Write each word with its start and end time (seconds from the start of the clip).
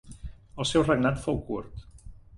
El 0.63 0.67
seu 0.69 0.85
regnat 0.87 1.23
fou 1.27 1.39
curt. 1.51 1.89